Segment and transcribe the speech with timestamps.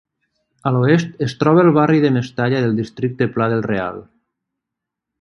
[0.69, 4.05] A l'oest es troba el barri de Mestalla del districte Pla del Real.